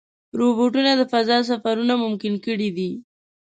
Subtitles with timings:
[0.39, 2.91] روبوټونه د فضا سفرونه ممکن کړي دي.